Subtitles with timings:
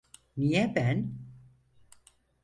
[0.37, 1.13] Niye ben?